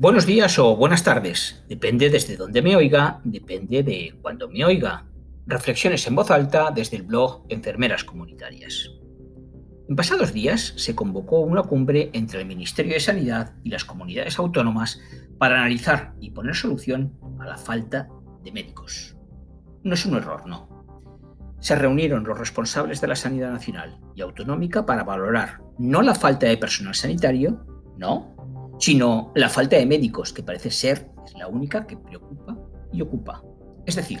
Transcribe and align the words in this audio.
Buenos 0.00 0.26
días 0.26 0.60
o 0.60 0.76
buenas 0.76 1.02
tardes, 1.02 1.64
depende 1.68 2.08
desde 2.08 2.36
dónde 2.36 2.62
me 2.62 2.76
oiga, 2.76 3.20
depende 3.24 3.82
de 3.82 4.16
cuándo 4.22 4.48
me 4.48 4.64
oiga. 4.64 5.04
Reflexiones 5.44 6.06
en 6.06 6.14
voz 6.14 6.30
alta 6.30 6.70
desde 6.72 6.98
el 6.98 7.02
blog 7.02 7.44
Enfermeras 7.48 8.04
Comunitarias. 8.04 8.92
En 9.88 9.96
pasados 9.96 10.32
días 10.32 10.72
se 10.76 10.94
convocó 10.94 11.40
una 11.40 11.64
cumbre 11.64 12.10
entre 12.12 12.40
el 12.40 12.46
Ministerio 12.46 12.94
de 12.94 13.00
Sanidad 13.00 13.56
y 13.64 13.70
las 13.70 13.84
comunidades 13.84 14.38
autónomas 14.38 15.00
para 15.36 15.56
analizar 15.56 16.14
y 16.20 16.30
poner 16.30 16.54
solución 16.54 17.18
a 17.40 17.46
la 17.46 17.58
falta 17.58 18.08
de 18.44 18.52
médicos. 18.52 19.16
No 19.82 19.94
es 19.94 20.06
un 20.06 20.16
error, 20.16 20.46
no. 20.46 20.68
Se 21.58 21.74
reunieron 21.74 22.22
los 22.22 22.38
responsables 22.38 23.00
de 23.00 23.08
la 23.08 23.16
sanidad 23.16 23.50
nacional 23.50 23.98
y 24.14 24.20
autonómica 24.20 24.86
para 24.86 25.02
valorar 25.02 25.60
no 25.76 26.02
la 26.02 26.14
falta 26.14 26.46
de 26.46 26.56
personal 26.56 26.94
sanitario, 26.94 27.66
no, 27.96 28.37
sino 28.78 29.32
la 29.34 29.48
falta 29.48 29.76
de 29.76 29.86
médicos, 29.86 30.32
que 30.32 30.42
parece 30.42 30.70
ser 30.70 31.10
es 31.26 31.34
la 31.34 31.48
única 31.48 31.86
que 31.86 31.96
preocupa 31.96 32.56
y 32.92 33.02
ocupa. 33.02 33.42
Es 33.86 33.96
decir, 33.96 34.20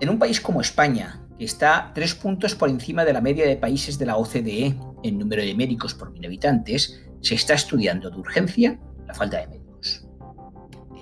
en 0.00 0.08
un 0.08 0.18
país 0.18 0.40
como 0.40 0.60
España, 0.60 1.26
que 1.38 1.44
está 1.44 1.92
tres 1.94 2.14
puntos 2.14 2.54
por 2.54 2.68
encima 2.68 3.04
de 3.04 3.12
la 3.12 3.20
media 3.20 3.46
de 3.46 3.56
países 3.56 3.98
de 3.98 4.06
la 4.06 4.16
OCDE 4.16 4.76
en 5.02 5.18
número 5.18 5.42
de 5.42 5.54
médicos 5.54 5.94
por 5.94 6.10
mil 6.10 6.24
habitantes, 6.24 7.02
se 7.20 7.34
está 7.34 7.54
estudiando 7.54 8.10
de 8.10 8.18
urgencia 8.18 8.78
la 9.06 9.14
falta 9.14 9.38
de 9.38 9.48
médicos. 9.48 10.06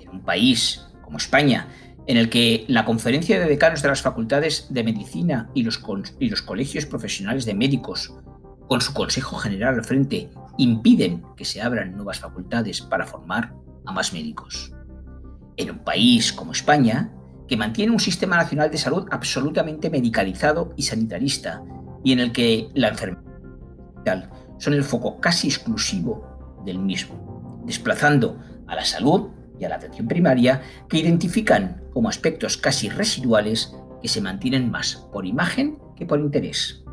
En 0.01 0.09
un 0.09 0.23
país 0.23 0.85
como 1.01 1.17
España, 1.17 1.67
en 2.07 2.17
el 2.17 2.29
que 2.29 2.65
la 2.67 2.85
Conferencia 2.85 3.39
de 3.39 3.47
Decanos 3.47 3.81
de 3.81 3.87
las 3.87 4.01
Facultades 4.01 4.67
de 4.69 4.83
Medicina 4.83 5.49
y 5.53 5.63
los, 5.63 5.81
y 6.19 6.29
los 6.29 6.41
colegios 6.41 6.85
profesionales 6.85 7.45
de 7.45 7.53
médicos, 7.55 8.13
con 8.67 8.81
su 8.81 8.93
Consejo 8.93 9.37
General 9.37 9.75
al 9.75 9.83
frente, 9.83 10.29
impiden 10.57 11.23
que 11.35 11.45
se 11.45 11.61
abran 11.61 11.95
nuevas 11.95 12.19
facultades 12.19 12.81
para 12.81 13.05
formar 13.05 13.53
a 13.85 13.91
más 13.91 14.13
médicos. 14.13 14.73
En 15.57 15.71
un 15.71 15.79
país 15.79 16.33
como 16.33 16.51
España, 16.51 17.11
que 17.47 17.57
mantiene 17.57 17.91
un 17.91 17.99
sistema 17.99 18.37
nacional 18.37 18.71
de 18.71 18.77
salud 18.77 19.07
absolutamente 19.11 19.89
medicalizado 19.89 20.73
y 20.75 20.83
sanitarista, 20.83 21.63
y 22.03 22.11
en 22.11 22.19
el 22.19 22.31
que 22.31 22.69
la 22.73 22.89
enfermedad 22.89 24.29
son 24.57 24.73
el 24.73 24.83
foco 24.83 25.19
casi 25.19 25.47
exclusivo 25.47 26.61
del 26.65 26.79
mismo, 26.79 27.61
desplazando 27.65 28.39
a 28.67 28.75
la 28.75 28.85
salud 28.85 29.29
y 29.59 29.65
a 29.65 29.69
la 29.69 29.75
atención 29.75 30.07
primaria 30.07 30.61
que 30.89 30.97
identifican 30.97 31.83
como 31.93 32.09
aspectos 32.09 32.57
casi 32.57 32.89
residuales 32.89 33.73
que 34.01 34.07
se 34.07 34.21
mantienen 34.21 34.69
más 34.69 35.07
por 35.11 35.25
imagen 35.25 35.77
que 35.95 36.05
por 36.05 36.19
interés. 36.19 36.83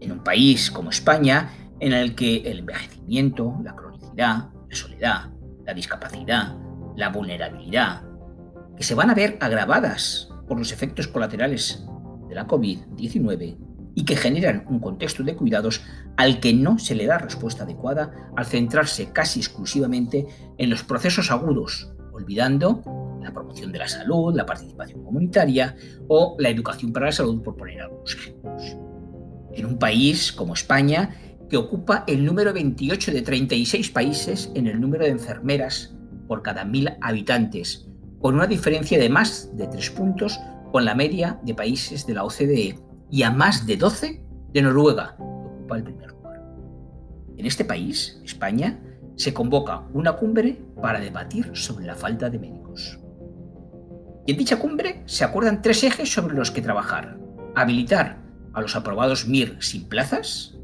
En 0.00 0.12
un 0.12 0.22
país 0.22 0.70
como 0.70 0.90
España, 0.90 1.50
en 1.82 1.92
el 1.92 2.14
que 2.14 2.36
el 2.36 2.60
envejecimiento, 2.60 3.58
la 3.64 3.74
cronicidad, 3.74 4.50
la 4.70 4.76
soledad, 4.76 5.30
la 5.66 5.74
discapacidad, 5.74 6.56
la 6.96 7.08
vulnerabilidad, 7.08 8.04
que 8.76 8.84
se 8.84 8.94
van 8.94 9.10
a 9.10 9.14
ver 9.14 9.36
agravadas 9.40 10.28
por 10.46 10.58
los 10.58 10.70
efectos 10.70 11.08
colaterales 11.08 11.84
de 12.28 12.36
la 12.36 12.46
COVID-19 12.46 13.56
y 13.96 14.04
que 14.04 14.14
generan 14.14 14.64
un 14.68 14.78
contexto 14.78 15.24
de 15.24 15.34
cuidados 15.34 15.82
al 16.16 16.38
que 16.38 16.54
no 16.54 16.78
se 16.78 16.94
le 16.94 17.06
da 17.06 17.18
respuesta 17.18 17.64
adecuada 17.64 18.30
al 18.36 18.46
centrarse 18.46 19.10
casi 19.12 19.40
exclusivamente 19.40 20.28
en 20.58 20.70
los 20.70 20.84
procesos 20.84 21.32
agudos, 21.32 21.92
olvidando 22.12 22.80
la 23.20 23.32
promoción 23.32 23.72
de 23.72 23.80
la 23.80 23.88
salud, 23.88 24.36
la 24.36 24.46
participación 24.46 25.02
comunitaria 25.02 25.74
o 26.06 26.36
la 26.38 26.48
educación 26.48 26.92
para 26.92 27.06
la 27.06 27.12
salud, 27.12 27.42
por 27.42 27.56
poner 27.56 27.80
algunos 27.80 28.14
ejemplos. 28.14 28.76
En 29.54 29.66
un 29.66 29.78
país 29.78 30.32
como 30.32 30.54
España, 30.54 31.10
que 31.52 31.58
ocupa 31.58 32.04
el 32.06 32.24
número 32.24 32.54
28 32.54 33.12
de 33.12 33.20
36 33.20 33.90
países 33.90 34.50
en 34.54 34.66
el 34.66 34.80
número 34.80 35.04
de 35.04 35.10
enfermeras 35.10 35.94
por 36.26 36.40
cada 36.40 36.64
mil 36.64 36.88
habitantes, 37.02 37.86
con 38.22 38.36
una 38.36 38.46
diferencia 38.46 38.98
de 38.98 39.10
más 39.10 39.54
de 39.54 39.66
3 39.66 39.90
puntos 39.90 40.40
con 40.72 40.86
la 40.86 40.94
media 40.94 41.38
de 41.42 41.52
países 41.52 42.06
de 42.06 42.14
la 42.14 42.24
OCDE 42.24 42.78
y 43.10 43.22
a 43.22 43.30
más 43.30 43.66
de 43.66 43.76
12 43.76 44.24
de 44.50 44.62
Noruega, 44.62 45.14
que 45.18 45.22
ocupa 45.22 45.76
el 45.76 45.84
primer 45.84 46.12
lugar. 46.12 46.42
En 47.36 47.44
este 47.44 47.66
país, 47.66 48.18
España, 48.24 48.80
se 49.16 49.34
convoca 49.34 49.82
una 49.92 50.14
cumbre 50.14 50.58
para 50.80 51.00
debatir 51.00 51.50
sobre 51.52 51.84
la 51.84 51.96
falta 51.96 52.30
de 52.30 52.38
médicos. 52.38 52.98
Y 54.26 54.32
en 54.32 54.38
dicha 54.38 54.58
cumbre 54.58 55.02
se 55.04 55.24
acuerdan 55.24 55.60
tres 55.60 55.84
ejes 55.84 56.10
sobre 56.10 56.34
los 56.34 56.50
que 56.50 56.62
trabajar. 56.62 57.18
Habilitar 57.54 58.22
a 58.54 58.62
los 58.62 58.74
aprobados 58.74 59.28
MIR 59.28 59.58
sin 59.60 59.86
plazas, 59.86 60.56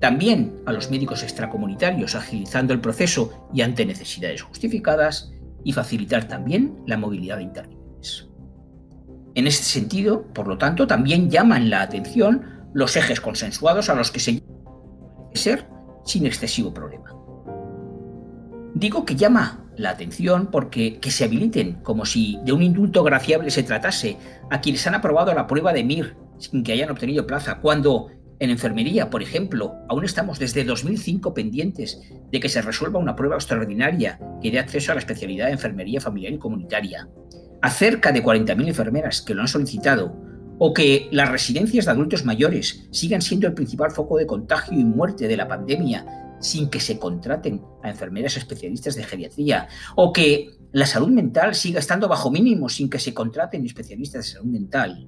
también 0.00 0.62
a 0.64 0.72
los 0.72 0.90
médicos 0.90 1.22
extracomunitarios 1.22 2.14
agilizando 2.14 2.72
el 2.72 2.80
proceso 2.80 3.48
y 3.52 3.60
ante 3.60 3.84
necesidades 3.84 4.42
justificadas 4.42 5.30
y 5.62 5.72
facilitar 5.72 6.26
también 6.26 6.78
la 6.86 6.96
movilidad 6.96 7.36
de 7.36 7.44
intérpretes. 7.44 8.26
En 9.34 9.46
este 9.46 9.64
sentido, 9.64 10.26
por 10.32 10.48
lo 10.48 10.58
tanto, 10.58 10.86
también 10.86 11.30
llaman 11.30 11.70
la 11.70 11.82
atención 11.82 12.42
los 12.72 12.96
ejes 12.96 13.20
consensuados 13.20 13.90
a 13.90 13.94
los 13.94 14.10
que 14.10 14.20
se 14.20 14.42
ser 15.34 15.68
sin 16.04 16.26
excesivo 16.26 16.72
problema. 16.72 17.14
Digo 18.74 19.04
que 19.04 19.16
llama 19.16 19.66
la 19.76 19.90
atención 19.90 20.48
porque 20.50 20.98
que 20.98 21.10
se 21.10 21.24
habiliten 21.24 21.74
como 21.82 22.06
si 22.06 22.38
de 22.44 22.52
un 22.52 22.62
indulto 22.62 23.04
graciable 23.04 23.50
se 23.50 23.62
tratase 23.62 24.16
a 24.50 24.60
quienes 24.60 24.86
han 24.86 24.94
aprobado 24.94 25.32
la 25.34 25.46
prueba 25.46 25.72
de 25.72 25.84
MIR 25.84 26.16
sin 26.38 26.64
que 26.64 26.72
hayan 26.72 26.90
obtenido 26.90 27.26
plaza, 27.26 27.58
cuando 27.58 28.08
en 28.40 28.48
enfermería, 28.48 29.10
por 29.10 29.22
ejemplo, 29.22 29.74
aún 29.88 30.04
estamos 30.06 30.38
desde 30.38 30.64
2005 30.64 31.34
pendientes 31.34 32.00
de 32.32 32.40
que 32.40 32.48
se 32.48 32.62
resuelva 32.62 32.98
una 32.98 33.14
prueba 33.14 33.36
extraordinaria 33.36 34.18
que 34.42 34.50
dé 34.50 34.58
acceso 34.58 34.90
a 34.90 34.94
la 34.94 35.00
especialidad 35.00 35.46
de 35.46 35.52
enfermería 35.52 36.00
familiar 36.00 36.32
y 36.32 36.38
comunitaria. 36.38 37.06
A 37.60 37.70
cerca 37.70 38.12
de 38.12 38.24
40.000 38.24 38.68
enfermeras 38.68 39.20
que 39.20 39.34
lo 39.34 39.42
han 39.42 39.48
solicitado, 39.48 40.16
o 40.58 40.72
que 40.72 41.08
las 41.12 41.30
residencias 41.30 41.84
de 41.84 41.90
adultos 41.90 42.24
mayores 42.24 42.88
sigan 42.90 43.20
siendo 43.20 43.46
el 43.46 43.52
principal 43.52 43.90
foco 43.90 44.16
de 44.16 44.26
contagio 44.26 44.78
y 44.78 44.84
muerte 44.84 45.28
de 45.28 45.36
la 45.36 45.46
pandemia 45.46 46.06
sin 46.40 46.70
que 46.70 46.80
se 46.80 46.98
contraten 46.98 47.60
a 47.82 47.90
enfermeras 47.90 48.38
especialistas 48.38 48.94
de 48.94 49.04
geriatría, 49.04 49.68
o 49.96 50.14
que 50.14 50.56
la 50.72 50.86
salud 50.86 51.08
mental 51.08 51.54
siga 51.54 51.78
estando 51.78 52.08
bajo 52.08 52.30
mínimo 52.30 52.70
sin 52.70 52.88
que 52.88 52.98
se 52.98 53.12
contraten 53.12 53.66
especialistas 53.66 54.24
de 54.24 54.32
salud 54.32 54.46
mental 54.46 55.06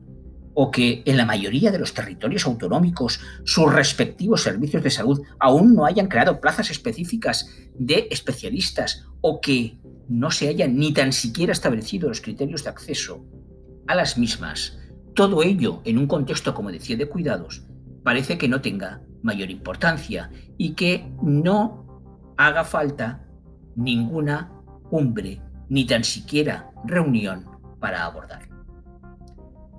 o 0.54 0.70
que 0.70 1.02
en 1.06 1.16
la 1.16 1.24
mayoría 1.24 1.70
de 1.70 1.78
los 1.78 1.94
territorios 1.94 2.46
autonómicos 2.46 3.20
sus 3.44 3.72
respectivos 3.72 4.42
servicios 4.42 4.82
de 4.82 4.90
salud 4.90 5.22
aún 5.38 5.74
no 5.74 5.86
hayan 5.86 6.08
creado 6.08 6.40
plazas 6.40 6.70
específicas 6.70 7.48
de 7.74 8.08
especialistas 8.10 9.06
o 9.20 9.40
que 9.40 9.78
no 10.08 10.30
se 10.30 10.48
hayan 10.48 10.76
ni 10.76 10.92
tan 10.92 11.12
siquiera 11.12 11.52
establecido 11.52 12.08
los 12.08 12.20
criterios 12.20 12.64
de 12.64 12.70
acceso 12.70 13.24
a 13.86 13.94
las 13.94 14.18
mismas, 14.18 14.78
todo 15.14 15.42
ello 15.42 15.80
en 15.84 15.98
un 15.98 16.06
contexto, 16.06 16.54
como 16.54 16.70
decía, 16.70 16.96
de 16.96 17.08
cuidados, 17.08 17.62
parece 18.02 18.38
que 18.38 18.48
no 18.48 18.60
tenga 18.60 19.02
mayor 19.22 19.50
importancia 19.50 20.30
y 20.58 20.74
que 20.74 21.10
no 21.22 22.34
haga 22.36 22.64
falta 22.64 23.26
ninguna 23.76 24.52
cumbre 24.90 25.40
ni 25.68 25.86
tan 25.86 26.04
siquiera 26.04 26.70
reunión 26.84 27.46
para 27.80 28.04
abordarlo. 28.04 28.51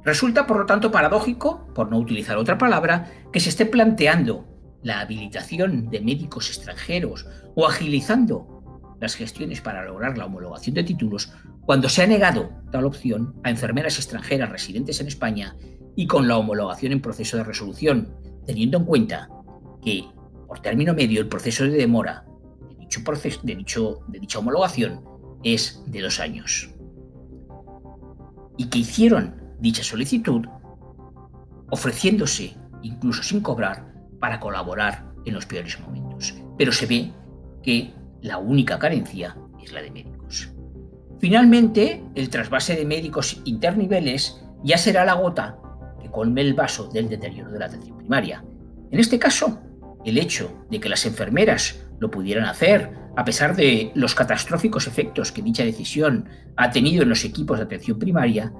Resulta, 0.05 0.45
por 0.45 0.57
lo 0.57 0.65
tanto, 0.65 0.91
paradójico, 0.91 1.67
por 1.73 1.89
no 1.89 1.97
utilizar 1.97 2.37
otra 2.37 2.57
palabra, 2.57 3.11
que 3.31 3.39
se 3.39 3.49
esté 3.49 3.65
planteando 3.65 4.45
la 4.81 4.99
habilitación 4.99 5.89
de 5.89 6.01
médicos 6.01 6.49
extranjeros 6.49 7.25
o 7.55 7.65
agilizando 7.65 8.95
las 8.99 9.15
gestiones 9.15 9.61
para 9.61 9.85
lograr 9.85 10.17
la 10.17 10.25
homologación 10.25 10.75
de 10.75 10.83
títulos 10.83 11.31
cuando 11.65 11.87
se 11.89 12.03
ha 12.03 12.07
negado 12.07 12.51
tal 12.71 12.85
opción 12.85 13.35
a 13.43 13.49
enfermeras 13.49 13.97
extranjeras 13.97 14.49
residentes 14.49 14.99
en 14.99 15.07
España 15.07 15.55
y 15.95 16.07
con 16.07 16.27
la 16.27 16.37
homologación 16.37 16.91
en 16.91 17.01
proceso 17.01 17.37
de 17.37 17.43
resolución, 17.43 18.13
teniendo 18.45 18.77
en 18.77 18.85
cuenta 18.85 19.29
que, 19.81 20.05
por 20.47 20.59
término 20.59 20.93
medio, 20.93 21.21
el 21.21 21.27
proceso 21.27 21.63
de 21.63 21.71
demora 21.71 22.25
de, 22.69 22.75
dicho 22.75 23.03
proceso, 23.03 23.39
de, 23.43 23.55
dicho, 23.55 23.99
de 24.07 24.19
dicha 24.19 24.39
homologación 24.39 25.01
es 25.43 25.81
de 25.87 26.01
dos 26.01 26.19
años. 26.19 26.69
Y 28.57 28.65
que 28.65 28.79
hicieron 28.79 29.42
dicha 29.63 29.81
solicitud, 29.81 30.45
ofreciéndose, 31.71 32.53
incluso 32.81 33.23
sin 33.23 33.39
cobrar, 33.39 33.93
para 34.19 34.41
colaborar 34.41 35.05
en 35.25 35.33
los 35.33 35.45
peores 35.45 35.79
momentos. 35.79 36.35
Pero 36.57 36.73
se 36.73 36.85
ve 36.85 37.11
que 37.63 37.93
la 38.21 38.39
única 38.39 38.77
carencia 38.77 39.37
es 39.63 39.71
la 39.71 39.81
de 39.81 39.89
médicos. 39.89 40.51
Finalmente, 41.19 42.03
el 42.13 42.29
trasvase 42.29 42.75
de 42.75 42.85
médicos 42.85 43.41
interniveles 43.45 44.43
ya 44.65 44.77
será 44.77 45.05
la 45.05 45.13
gota 45.13 45.57
que 46.01 46.11
colme 46.11 46.41
el 46.41 46.53
vaso 46.53 46.89
del 46.89 47.07
deterioro 47.07 47.49
de 47.49 47.59
la 47.59 47.67
atención 47.67 47.97
primaria. 47.97 48.43
En 48.91 48.99
este 48.99 49.17
caso, 49.17 49.61
el 50.03 50.17
hecho 50.17 50.65
de 50.69 50.81
que 50.81 50.89
las 50.89 51.05
enfermeras 51.05 51.85
lo 51.99 52.11
pudieran 52.11 52.43
hacer, 52.45 52.91
a 53.15 53.23
pesar 53.23 53.55
de 53.55 53.93
los 53.95 54.13
catastróficos 54.13 54.87
efectos 54.87 55.31
que 55.31 55.41
dicha 55.41 55.63
decisión 55.63 56.27
ha 56.57 56.69
tenido 56.71 57.03
en 57.03 57.09
los 57.09 57.23
equipos 57.23 57.59
de 57.59 57.63
atención 57.63 57.97
primaria, 57.97 58.51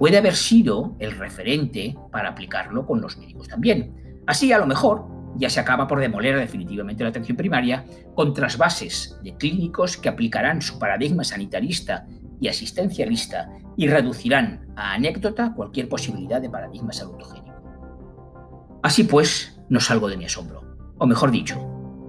puede 0.00 0.16
haber 0.16 0.34
sido 0.34 0.96
el 0.98 1.12
referente 1.12 1.94
para 2.10 2.30
aplicarlo 2.30 2.86
con 2.86 3.02
los 3.02 3.18
médicos 3.18 3.48
también. 3.48 4.22
Así, 4.26 4.50
a 4.50 4.56
lo 4.56 4.66
mejor, 4.66 5.04
ya 5.36 5.50
se 5.50 5.60
acaba 5.60 5.86
por 5.86 6.00
demoler 6.00 6.38
definitivamente 6.38 7.02
la 7.02 7.10
atención 7.10 7.36
primaria 7.36 7.84
con 8.14 8.32
trasvases 8.32 9.18
de 9.22 9.36
clínicos 9.36 9.98
que 9.98 10.08
aplicarán 10.08 10.62
su 10.62 10.78
paradigma 10.78 11.22
sanitarista 11.22 12.06
y 12.40 12.48
asistencialista 12.48 13.50
y 13.76 13.88
reducirán 13.88 14.72
a 14.74 14.94
anécdota 14.94 15.52
cualquier 15.54 15.90
posibilidad 15.90 16.40
de 16.40 16.48
paradigma 16.48 16.94
salutogénico. 16.94 17.60
Así 18.82 19.04
pues, 19.04 19.60
no 19.68 19.80
salgo 19.80 20.08
de 20.08 20.16
mi 20.16 20.24
asombro, 20.24 20.78
o 20.96 21.06
mejor 21.06 21.30
dicho, 21.30 21.60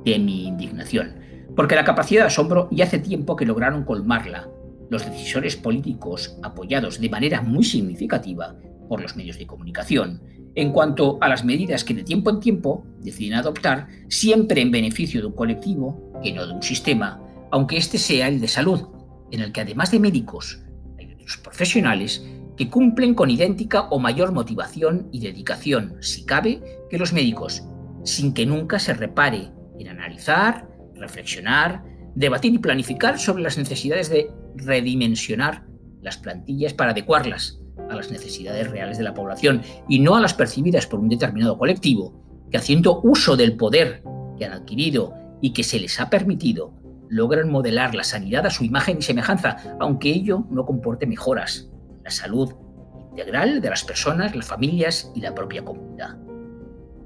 de 0.05 0.17
mi 0.17 0.47
indignación, 0.47 1.19
porque 1.57 1.75
la 1.75 1.83
capacidad 1.83 2.21
de 2.21 2.27
asombro 2.27 2.69
ya 2.71 2.85
hace 2.85 2.99
tiempo 2.99 3.35
que 3.35 3.45
lograron 3.45 3.83
colmarla 3.83 4.47
los 4.91 5.05
decisores 5.05 5.55
políticos 5.55 6.37
apoyados 6.43 6.99
de 6.99 7.09
manera 7.09 7.41
muy 7.41 7.63
significativa 7.63 8.57
por 8.89 9.01
los 9.01 9.15
medios 9.15 9.39
de 9.39 9.47
comunicación, 9.47 10.21
en 10.53 10.73
cuanto 10.73 11.17
a 11.21 11.29
las 11.29 11.45
medidas 11.45 11.85
que 11.85 11.93
de 11.93 12.03
tiempo 12.03 12.29
en 12.29 12.41
tiempo 12.41 12.85
deciden 12.99 13.35
adoptar, 13.35 13.87
siempre 14.09 14.61
en 14.61 14.69
beneficio 14.69 15.21
de 15.21 15.27
un 15.27 15.33
colectivo, 15.33 16.19
que 16.21 16.33
no 16.33 16.45
de 16.45 16.55
un 16.55 16.61
sistema, 16.61 17.21
aunque 17.51 17.77
este 17.77 17.97
sea 17.97 18.27
el 18.27 18.41
de 18.41 18.49
salud, 18.49 18.81
en 19.31 19.39
el 19.39 19.53
que 19.53 19.61
además 19.61 19.91
de 19.91 19.99
médicos 19.99 20.61
hay 20.99 21.13
otros 21.13 21.37
profesionales 21.37 22.27
que 22.57 22.69
cumplen 22.69 23.13
con 23.13 23.29
idéntica 23.29 23.83
o 23.91 23.97
mayor 23.97 24.33
motivación 24.33 25.07
y 25.13 25.21
dedicación, 25.21 25.95
si 26.01 26.25
cabe, 26.25 26.61
que 26.89 26.97
los 26.97 27.13
médicos, 27.13 27.63
sin 28.03 28.33
que 28.33 28.45
nunca 28.45 28.77
se 28.77 28.93
repare 28.93 29.51
en 29.79 29.87
analizar, 29.87 30.67
reflexionar, 30.95 31.81
debatir 32.15 32.53
y 32.53 32.59
planificar 32.59 33.19
sobre 33.19 33.43
las 33.43 33.57
necesidades 33.57 34.09
de 34.09 34.31
redimensionar 34.55 35.65
las 36.01 36.17
plantillas 36.17 36.73
para 36.73 36.91
adecuarlas 36.91 37.59
a 37.89 37.95
las 37.95 38.11
necesidades 38.11 38.69
reales 38.69 38.97
de 38.97 39.03
la 39.03 39.13
población 39.13 39.61
y 39.87 39.99
no 39.99 40.15
a 40.15 40.21
las 40.21 40.33
percibidas 40.33 40.87
por 40.87 40.99
un 40.99 41.09
determinado 41.09 41.57
colectivo 41.57 42.47
que 42.49 42.57
haciendo 42.57 43.01
uso 43.03 43.37
del 43.37 43.55
poder 43.55 44.03
que 44.37 44.45
han 44.45 44.53
adquirido 44.53 45.13
y 45.41 45.53
que 45.53 45.63
se 45.63 45.79
les 45.79 45.99
ha 45.99 46.09
permitido, 46.09 46.73
logran 47.09 47.49
modelar 47.49 47.95
la 47.95 48.03
sanidad 48.03 48.45
a 48.45 48.49
su 48.49 48.63
imagen 48.63 48.99
y 48.99 49.01
semejanza, 49.01 49.57
aunque 49.79 50.09
ello 50.09 50.45
no 50.49 50.65
comporte 50.65 51.05
mejoras 51.05 51.69
en 51.97 52.03
la 52.03 52.11
salud 52.11 52.53
integral 53.11 53.61
de 53.61 53.69
las 53.69 53.83
personas, 53.83 54.35
las 54.35 54.45
familias 54.45 55.11
y 55.15 55.21
la 55.21 55.35
propia 55.35 55.63
comunidad. 55.63 56.17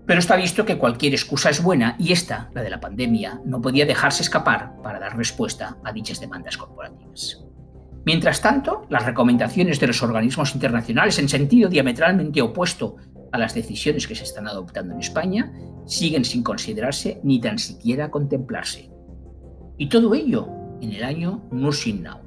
Pero 0.05 0.19
está 0.19 0.35
visto 0.35 0.65
que 0.65 0.77
cualquier 0.77 1.13
excusa 1.13 1.49
es 1.49 1.63
buena 1.63 1.95
y 1.97 2.11
esta, 2.11 2.49
la 2.53 2.61
de 2.61 2.69
la 2.69 2.79
pandemia, 2.79 3.41
no 3.45 3.61
podía 3.61 3.85
dejarse 3.85 4.23
escapar 4.23 4.73
para 4.83 4.99
dar 4.99 5.17
respuesta 5.17 5.77
a 5.83 5.91
dichas 5.91 6.19
demandas 6.19 6.57
corporativas. 6.57 7.43
Mientras 8.05 8.39
tanto, 8.39 8.85
las 8.89 9.05
recomendaciones 9.05 9.79
de 9.79 9.87
los 9.87 10.03
organismos 10.03 10.53
internacionales 10.53 11.17
en 11.17 11.27
sentido 11.27 11.69
diametralmente 11.69 12.41
opuesto 12.41 12.97
a 13.31 13.39
las 13.39 13.55
decisiones 13.55 14.07
que 14.07 14.13
se 14.13 14.23
están 14.23 14.47
adoptando 14.47 14.93
en 14.93 14.99
España 14.99 15.51
siguen 15.87 16.23
sin 16.23 16.43
considerarse 16.43 17.19
ni 17.23 17.41
tan 17.41 17.57
siquiera 17.57 18.11
contemplarse. 18.11 18.91
Y 19.77 19.89
todo 19.89 20.13
ello 20.13 20.47
en 20.81 20.91
el 20.93 21.03
año 21.03 21.47
Nursing 21.51 22.03
Now. 22.03 22.25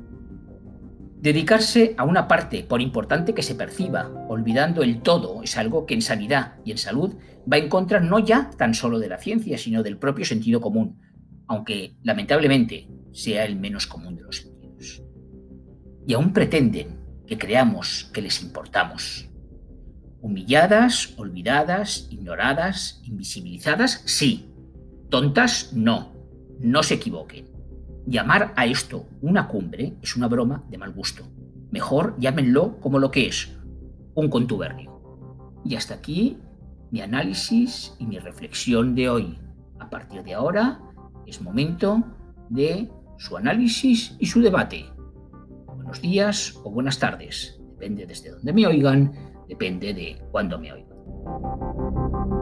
Dedicarse 1.21 1.95
a 1.97 2.05
una 2.05 2.29
parte, 2.29 2.63
por 2.63 2.81
importante 2.81 3.35
que 3.35 3.43
se 3.43 3.55
perciba, 3.55 4.09
olvidando 4.29 4.83
el 4.83 5.03
todo, 5.03 5.43
es 5.43 5.57
algo 5.57 5.85
que 5.85 5.95
en 5.95 6.03
sanidad 6.03 6.55
y 6.65 6.71
en 6.71 6.79
salud 6.79 7.17
va 7.51 7.59
en 7.59 7.69
contra 7.69 8.01
no 8.01 8.19
ya 8.19 8.51
tan 8.57 8.75
solo 8.75 8.99
de 8.99 9.09
la 9.09 9.19
ciencia, 9.19 9.59
sino 9.59 9.83
del 9.83 9.99
propio 9.99 10.25
sentido 10.25 10.61
común, 10.61 11.01
aunque 11.47 11.97
lamentablemente 12.03 12.89
sea 13.13 13.45
el 13.45 13.57
menos 13.57 13.87
común 13.87 14.15
de 14.17 14.23
los 14.23 14.37
sentidos 14.37 14.59
y 16.09 16.15
aún 16.15 16.33
pretenden 16.33 16.99
que 17.27 17.37
creamos 17.37 18.11
que 18.15 18.23
les 18.23 18.43
importamos. 18.43 19.29
Humilladas, 20.23 21.13
olvidadas, 21.19 22.09
ignoradas, 22.11 23.03
invisibilizadas, 23.05 24.03
sí. 24.07 24.51
Tontas, 25.11 25.75
no. 25.75 26.15
No 26.61 26.83
se 26.83 26.95
equivoquen. 26.95 27.58
Llamar 28.09 28.55
a 28.57 28.65
esto 28.65 29.05
una 29.21 29.49
cumbre 29.49 29.99
es 30.01 30.17
una 30.17 30.29
broma 30.29 30.65
de 30.71 30.79
mal 30.79 30.93
gusto. 30.93 31.25
Mejor 31.71 32.17
llámenlo 32.19 32.81
como 32.81 32.99
lo 32.99 33.11
que 33.11 33.29
es, 33.29 33.55
un 34.15 34.31
contubernio. 34.31 35.61
Y 35.63 35.77
hasta 35.77 35.97
aquí 35.97 36.39
mi 36.91 37.03
análisis 37.03 37.95
y 37.99 38.07
mi 38.07 38.19
reflexión 38.19 38.95
de 38.95 39.11
hoy. 39.11 39.39
A 39.79 39.91
partir 39.91 40.23
de 40.23 40.33
ahora 40.33 40.81
es 41.27 41.43
momento 41.43 42.03
de 42.49 42.91
su 43.19 43.37
análisis 43.37 44.17
y 44.19 44.25
su 44.25 44.41
debate 44.41 44.87
buenos 45.67 46.01
días 46.01 46.59
o 46.65 46.71
buenas 46.71 46.99
tardes. 46.99 47.61
Depende 47.73 48.07
desde 48.07 48.31
donde 48.31 48.55
me 48.55 48.67
oigan, 48.67 49.13
depende 49.49 49.93
de 49.93 50.19
cuándo 50.31 50.59
me 50.59 50.73
oigan. 50.73 52.38